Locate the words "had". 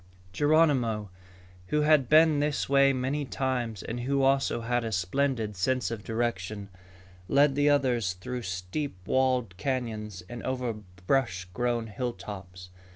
1.81-2.09, 4.61-4.83